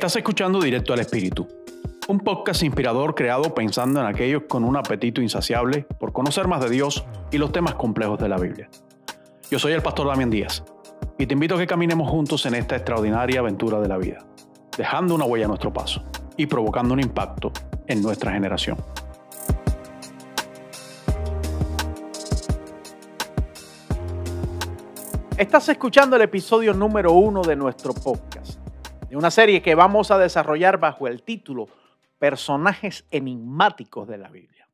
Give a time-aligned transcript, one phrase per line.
[0.00, 1.46] Estás escuchando Directo al Espíritu,
[2.08, 6.70] un podcast inspirador creado pensando en aquellos con un apetito insaciable por conocer más de
[6.70, 8.70] Dios y los temas complejos de la Biblia.
[9.50, 10.64] Yo soy el pastor Damián Díaz
[11.18, 14.24] y te invito a que caminemos juntos en esta extraordinaria aventura de la vida,
[14.74, 16.02] dejando una huella a nuestro paso
[16.34, 17.52] y provocando un impacto
[17.86, 18.78] en nuestra generación.
[25.36, 28.59] Estás escuchando el episodio número uno de nuestro podcast,
[29.10, 31.68] de una serie que vamos a desarrollar bajo el título
[32.20, 34.68] Personajes enigmáticos de la Biblia.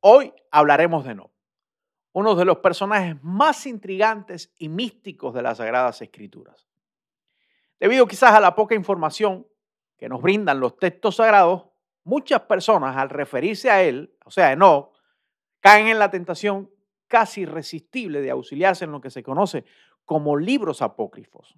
[0.00, 1.30] Hoy hablaremos de No,
[2.12, 6.66] uno de los personajes más intrigantes y místicos de las Sagradas Escrituras.
[7.78, 9.46] Debido quizás a la poca información
[9.98, 11.66] que nos brindan los textos sagrados,
[12.04, 14.94] muchas personas al referirse a él, o sea, a Enoch,
[15.60, 16.70] caen en la tentación
[17.06, 19.66] casi irresistible de auxiliarse en lo que se conoce
[20.06, 21.54] como libros apócrifos.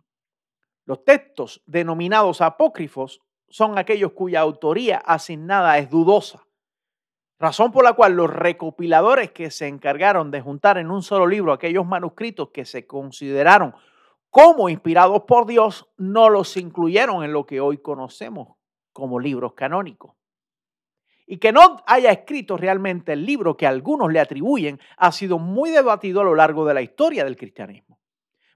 [0.84, 6.46] Los textos denominados apócrifos son aquellos cuya autoría asignada es dudosa,
[7.38, 11.52] razón por la cual los recopiladores que se encargaron de juntar en un solo libro
[11.52, 13.74] aquellos manuscritos que se consideraron
[14.30, 18.56] como inspirados por Dios no los incluyeron en lo que hoy conocemos
[18.92, 20.14] como libros canónicos
[21.30, 25.70] y que no haya escrito realmente el libro que algunos le atribuyen ha sido muy
[25.70, 27.99] debatido a lo largo de la historia del cristianismo.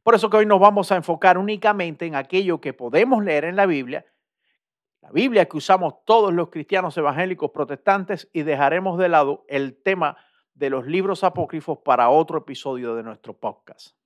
[0.05, 3.57] Por eso que hoy nos vamos a enfocar únicamente en aquello que podemos leer en
[3.57, 4.05] la Biblia,
[5.01, 10.19] la Biblia que usamos todos los cristianos evangélicos protestantes y dejaremos de lado el tema
[10.53, 13.97] de los libros apócrifos para otro episodio de nuestro podcast.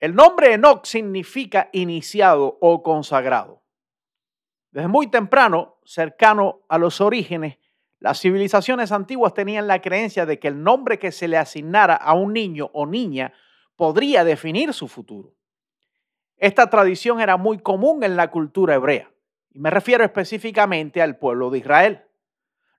[0.00, 3.62] El nombre Enoch significa iniciado o consagrado.
[4.70, 7.58] Desde muy temprano, cercano a los orígenes,
[8.00, 12.12] las civilizaciones antiguas tenían la creencia de que el nombre que se le asignara a
[12.12, 13.32] un niño o niña
[13.76, 15.34] podría definir su futuro.
[16.36, 19.10] Esta tradición era muy común en la cultura hebrea,
[19.50, 22.02] y me refiero específicamente al pueblo de Israel,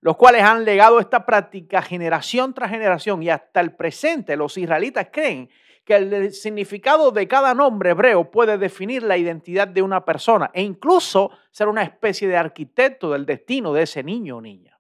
[0.02, 5.08] los cuales han legado esta práctica generación tras generación y hasta el presente los israelitas
[5.12, 5.50] creen
[5.86, 10.64] que el significado de cada nombre hebreo puede definir la identidad de una persona e
[10.64, 14.75] incluso ser una especie de arquitecto del destino de ese niño o niña.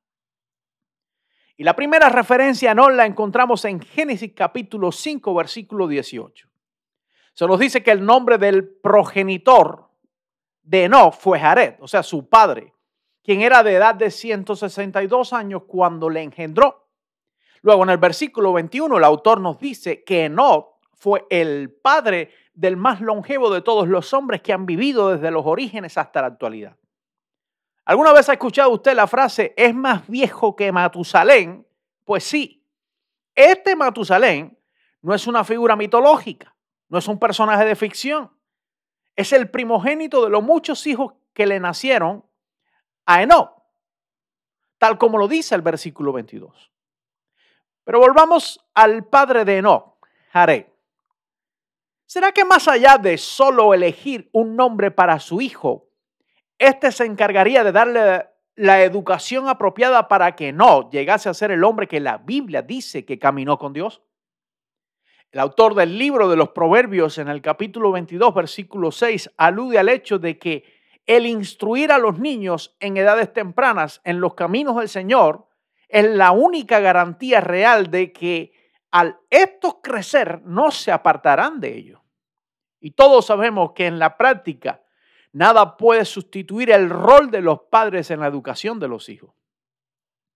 [1.57, 6.49] Y la primera referencia no la encontramos en Génesis capítulo 5, versículo 18.
[7.33, 9.89] Se nos dice que el nombre del progenitor
[10.63, 12.73] de Enoch fue Jared, o sea, su padre,
[13.23, 16.87] quien era de edad de 162 años cuando le engendró.
[17.61, 22.77] Luego en el versículo 21 el autor nos dice que Enoch fue el padre del
[22.77, 26.75] más longevo de todos los hombres que han vivido desde los orígenes hasta la actualidad.
[27.85, 31.67] ¿Alguna vez ha escuchado usted la frase, es más viejo que Matusalén?
[32.03, 32.65] Pues sí,
[33.35, 34.57] este Matusalén
[35.01, 36.55] no es una figura mitológica,
[36.89, 38.31] no es un personaje de ficción,
[39.15, 42.25] es el primogénito de los muchos hijos que le nacieron
[43.05, 43.51] a Enoch,
[44.79, 46.71] tal como lo dice el versículo 22.
[47.83, 49.95] Pero volvamos al padre de Enoch,
[50.33, 50.65] Jared.
[52.07, 55.87] ¿Será que más allá de solo elegir un nombre para su hijo,
[56.59, 61.63] éste se encargaría de darle la educación apropiada para que no llegase a ser el
[61.63, 64.01] hombre que la Biblia dice que caminó con Dios?
[65.31, 69.89] El autor del libro de los Proverbios en el capítulo 22, versículo 6, alude al
[69.89, 70.63] hecho de que
[71.05, 75.47] el instruir a los niños en edades tempranas en los caminos del Señor
[75.89, 78.53] es la única garantía real de que
[78.91, 82.01] al estos crecer no se apartarán de ello.
[82.79, 84.84] Y todos sabemos que en la práctica
[85.35, 89.35] nada puede sustituir el rol de los padres en la educación de los hijos.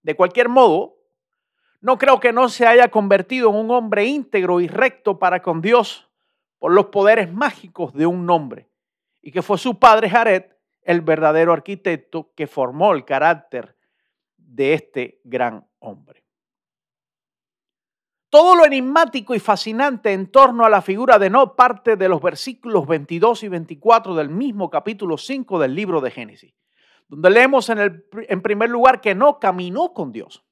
[0.02, 0.98] De cualquier modo,
[1.80, 5.62] no creo que no se haya convertido en un hombre íntegro y recto para con
[5.62, 6.10] Dios
[6.58, 8.70] por los poderes mágicos de un nombre,
[9.22, 10.44] y que fue su padre Jared
[10.82, 13.78] el verdadero arquitecto que formó el carácter
[14.36, 16.19] de este gran hombre.
[18.30, 22.22] Todo lo enigmático y fascinante en torno a la figura de No parte de los
[22.22, 26.54] versículos 22 y 24 del mismo capítulo 5 del libro de Génesis,
[27.08, 30.46] donde leemos en, el, en primer lugar que No caminó con Dios.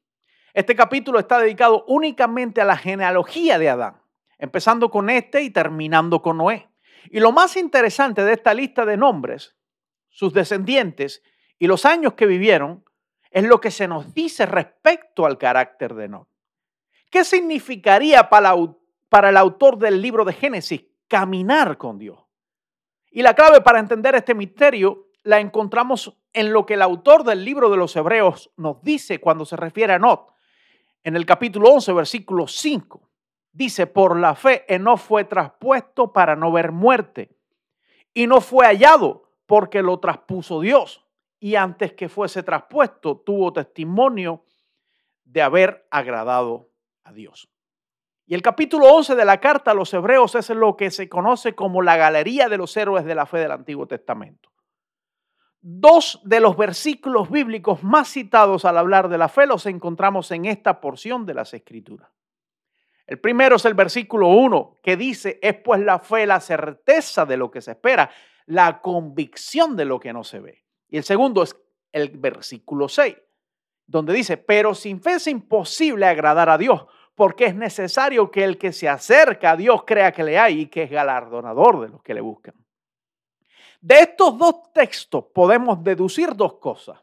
[0.56, 4.02] Este capítulo está dedicado únicamente a la genealogía de Adán,
[4.40, 6.68] empezando con este y terminando con Noé.
[7.12, 9.56] Y lo más interesante de esta lista de nombres,
[10.10, 11.22] sus descendientes
[11.60, 12.84] y los años que vivieron,
[13.30, 16.26] es lo que se nos dice respecto al carácter de Noé.
[17.10, 18.54] ¿Qué significaría para,
[19.30, 22.20] el autor del libro de Génesis caminar con Dios?
[23.12, 27.44] Y la clave para entender este misterio la encontramos en lo que el autor del
[27.44, 30.34] libro de los Hebreos nos dice cuando se refiere a Enoch.
[31.04, 33.10] En el capítulo 11, versículo 5,
[33.52, 37.36] dice, por la fe Enoch fue traspuesto para no ver muerte
[38.14, 41.06] y no fue hallado porque lo traspuso Dios.
[41.40, 44.44] Y antes que fuese traspuesto, tuvo testimonio
[45.24, 46.67] de haber agradado
[47.08, 47.50] a Dios.
[48.26, 51.56] Y el capítulo 11 de la carta a los hebreos es lo que se conoce
[51.56, 54.50] como la galería de los héroes de la fe del Antiguo Testamento.
[55.62, 60.46] Dos de los versículos bíblicos más citados al hablar de la fe los encontramos en
[60.46, 62.10] esta porción de las Escrituras.
[63.06, 67.38] El primero es el versículo 1 que dice, es pues la fe la certeza de
[67.38, 68.12] lo que se espera,
[68.46, 70.66] la convicción de lo que no se ve.
[70.90, 71.56] Y el segundo es
[71.94, 73.16] el versículo 6,
[73.86, 76.86] donde dice, pero sin fe es imposible agradar a Dios,
[77.18, 80.66] porque es necesario que el que se acerca a Dios crea que le hay y
[80.68, 82.54] que es galardonador de los que le buscan.
[83.82, 87.00] De estos dos textos podemos deducir dos cosas.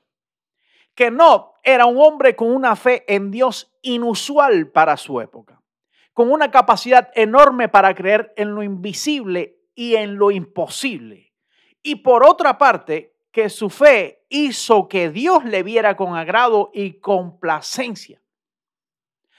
[0.95, 5.61] Que no era un hombre con una fe en Dios inusual para su época,
[6.13, 11.33] con una capacidad enorme para creer en lo invisible y en lo imposible.
[11.83, 17.01] Y por otra parte, que su fe hizo que Dios le viera con agrado y
[17.01, 18.21] complacencia.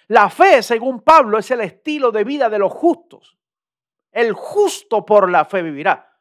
[0.08, 3.38] La fe, según Pablo, es el estilo de vida de los justos.
[4.12, 6.12] El justo por la fe vivirá.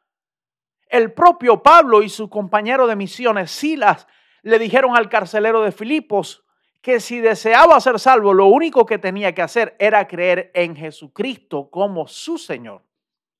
[0.87, 4.07] El propio Pablo y su compañero de misiones, Silas,
[4.41, 6.43] le dijeron al carcelero de Filipos
[6.81, 11.69] que si deseaba ser salvo, lo único que tenía que hacer era creer en Jesucristo
[11.71, 12.83] como su Señor.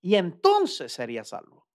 [0.01, 1.67] Y entonces sería salvo.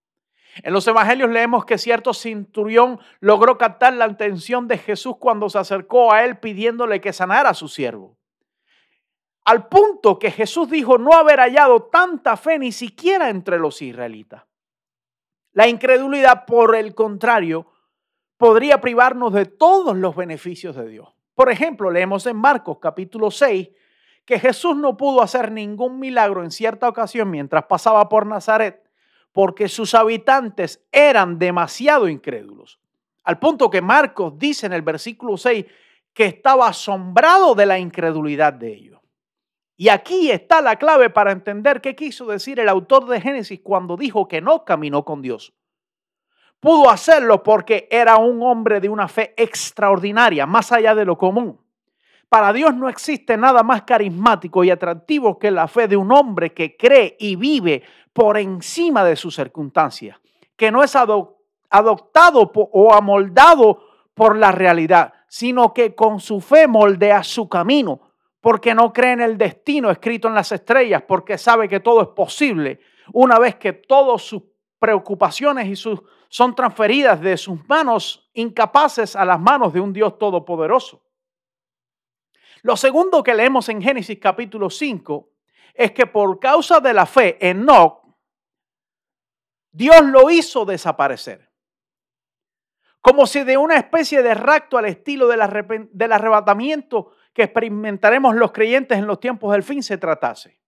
[0.63, 5.59] En los evangelios leemos que cierto centurión logró captar la atención de Jesús cuando se
[5.59, 8.17] acercó a él pidiéndole que sanara a su siervo.
[9.45, 14.43] Al punto que Jesús dijo no haber hallado tanta fe ni siquiera entre los israelitas.
[15.53, 17.65] La incredulidad, por el contrario,
[18.37, 21.09] podría privarnos de todos los beneficios de Dios.
[21.35, 23.69] Por ejemplo, leemos en Marcos capítulo 6
[24.25, 28.81] que Jesús no pudo hacer ningún milagro en cierta ocasión mientras pasaba por Nazaret
[29.31, 32.79] porque sus habitantes eran demasiado incrédulos.
[33.23, 35.65] Al punto que Marcos dice en el versículo 6
[36.13, 39.00] que estaba asombrado de la incredulidad de ellos.
[39.77, 43.97] Y aquí está la clave para entender qué quiso decir el autor de Génesis cuando
[43.97, 45.53] dijo que no caminó con Dios.
[46.59, 51.59] Pudo hacerlo porque era un hombre de una fe extraordinaria, más allá de lo común.
[52.29, 56.53] Para Dios no existe nada más carismático y atractivo que la fe de un hombre
[56.53, 57.83] que cree y vive
[58.13, 60.17] por encima de sus circunstancias,
[60.55, 63.83] que no es adoptado o amoldado
[64.13, 68.10] por la realidad, sino que con su fe moldea su camino,
[68.41, 72.09] porque no cree en el destino escrito en las estrellas, porque sabe que todo es
[72.09, 72.79] posible
[73.13, 74.43] una vez que todas sus
[74.79, 80.17] preocupaciones y sus, son transferidas de sus manos incapaces a las manos de un Dios
[80.17, 81.03] todopoderoso.
[82.63, 85.29] Lo segundo que leemos en Génesis capítulo 5
[85.73, 88.01] es que por causa de la fe, en Enoch,
[89.71, 91.49] Dios lo hizo desaparecer.
[92.99, 98.97] Como si de una especie de rapto al estilo del arrebatamiento que experimentaremos los creyentes
[98.97, 100.59] en los tiempos del fin se tratase.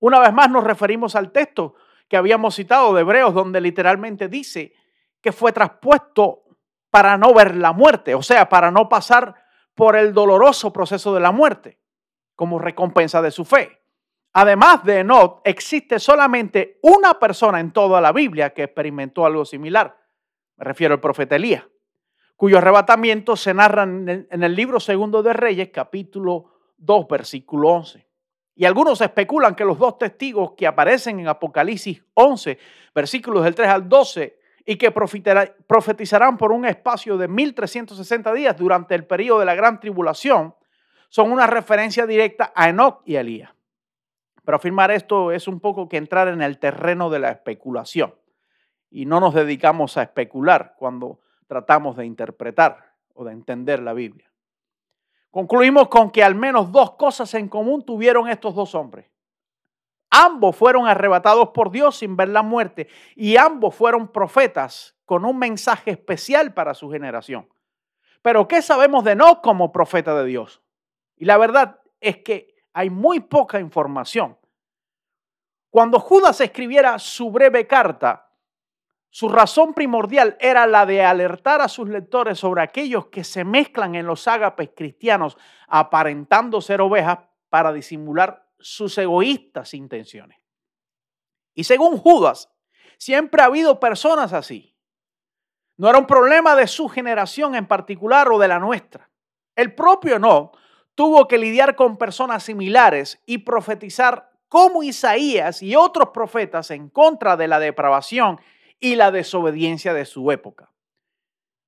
[0.00, 1.74] Una vez más nos referimos al texto
[2.08, 4.74] que habíamos citado de Hebreos, donde literalmente dice
[5.20, 6.44] que fue traspuesto
[6.90, 9.34] para no ver la muerte, o sea, para no pasar
[9.74, 11.80] por el doloroso proceso de la muerte,
[12.36, 13.80] como recompensa de su fe.
[14.34, 19.96] Además de Enoch, existe solamente una persona en toda la Biblia que experimentó algo similar.
[20.56, 21.64] Me refiero al profeta Elías
[22.36, 28.06] cuyo arrebatamiento se narra en el libro segundo de Reyes, capítulo 2, versículo 11.
[28.56, 32.58] Y algunos especulan que los dos testigos que aparecen en Apocalipsis 11,
[32.94, 38.94] versículos del 3 al 12, y que profetizarán por un espacio de 1360 días durante
[38.94, 40.54] el periodo de la gran tribulación,
[41.08, 43.52] son una referencia directa a Enoch y Elías.
[44.44, 48.14] Pero afirmar esto es un poco que entrar en el terreno de la especulación.
[48.90, 51.20] Y no nos dedicamos a especular cuando
[51.54, 54.28] tratamos de interpretar o de entender la Biblia.
[55.30, 59.08] Concluimos con que al menos dos cosas en común tuvieron estos dos hombres.
[60.10, 65.38] Ambos fueron arrebatados por Dios sin ver la muerte y ambos fueron profetas con un
[65.38, 67.48] mensaje especial para su generación.
[68.20, 70.60] Pero ¿qué sabemos de no como profeta de Dios?
[71.16, 74.36] Y la verdad es que hay muy poca información.
[75.70, 78.23] Cuando Judas escribiera su breve carta,
[79.14, 83.94] su razón primordial era la de alertar a sus lectores sobre aquellos que se mezclan
[83.94, 90.40] en los ágapes cristianos aparentando ser ovejas para disimular sus egoístas intenciones.
[91.54, 92.50] Y según Judas,
[92.98, 94.76] siempre ha habido personas así.
[95.76, 99.08] No era un problema de su generación en particular o de la nuestra.
[99.54, 100.50] El propio no
[100.96, 107.36] tuvo que lidiar con personas similares y profetizar como Isaías y otros profetas en contra
[107.36, 108.40] de la depravación
[108.80, 110.70] y la desobediencia de su época.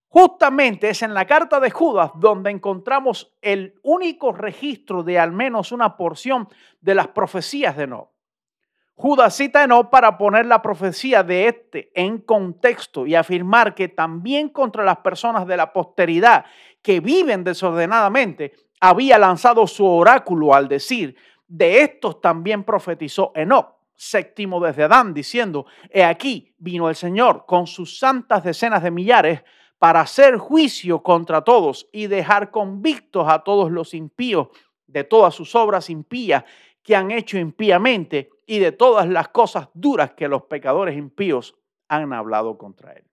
[0.08, 5.72] Justamente es en la carta de Judas donde encontramos el único registro de al menos
[5.72, 6.48] una porción
[6.80, 8.08] de las profecías de Enoch.
[8.94, 13.88] Judas cita a Enoch para poner la profecía de este en contexto y afirmar que
[13.88, 16.46] también contra las personas de la posteridad
[16.80, 24.60] que viven desordenadamente había lanzado su oráculo al decir, de estos también profetizó Enoch, séptimo
[24.60, 29.42] desde Adán, diciendo, he aquí vino el Señor con sus santas decenas de millares
[29.78, 34.48] para hacer juicio contra todos y dejar convictos a todos los impíos
[34.86, 36.44] de todas sus obras impías
[36.82, 41.56] que han hecho impíamente y de todas las cosas duras que los pecadores impíos
[41.88, 43.04] han hablado contra él.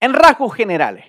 [0.00, 1.04] En rasgos generales,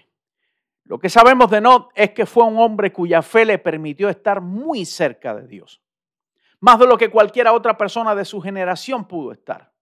[0.84, 4.42] lo que sabemos de Not es que fue un hombre cuya fe le permitió estar
[4.42, 5.82] muy cerca de Dios,
[6.62, 9.74] más de lo que cualquiera otra persona de su generación pudo estar,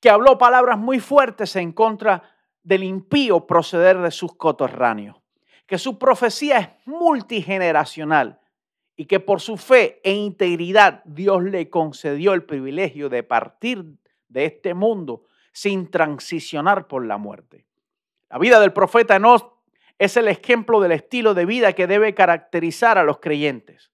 [0.00, 2.22] que habló palabras muy fuertes en contra
[2.62, 5.16] del impío proceder de sus cotorráneos,
[5.66, 8.40] que su profecía es multigeneracional
[8.96, 13.84] y que por su fe e integridad Dios le concedió el privilegio de partir
[14.26, 17.64] de este mundo sin transicionar por la muerte.
[18.28, 19.46] La vida del profeta Enos
[19.98, 23.92] es el ejemplo del estilo de vida que debe caracterizar a los creyentes,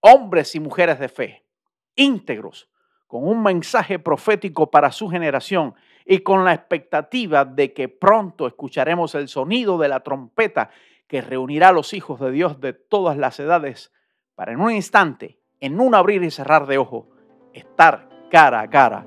[0.00, 1.45] hombres y mujeres de fe,
[1.96, 2.68] íntegros,
[3.06, 5.74] con un mensaje profético para su generación
[6.04, 10.70] y con la expectativa de que pronto escucharemos el sonido de la trompeta
[11.08, 13.92] que reunirá a los hijos de Dios de todas las edades
[14.34, 17.06] para en un instante, en un abrir y cerrar de ojos,
[17.52, 19.06] estar cara a cara,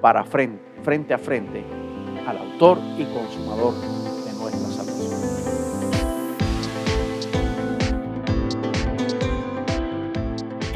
[0.00, 1.64] para frente, frente a frente
[2.26, 4.07] al autor y consumador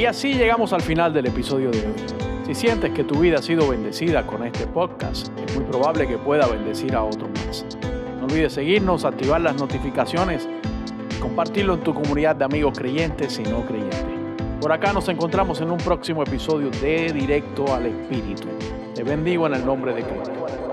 [0.03, 1.95] Y así llegamos al final del episodio de hoy.
[2.45, 6.19] Si sientes que tu vida ha sido bendecida con este podcast, es muy probable que
[6.19, 7.65] pueda bendecir a otros más.
[8.19, 10.49] No olvides seguirnos, activar las notificaciones
[11.21, 14.03] compartirlo en tu comunidad de amigos creyentes y no creyentes.
[14.61, 18.49] Por acá nos encontramos en un próximo episodio de Directo al Espíritu.
[18.97, 20.72] Te bendigo en el nombre de Cristo.